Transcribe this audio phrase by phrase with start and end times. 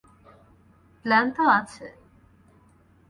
[1.05, 1.85] Plan তো আছে!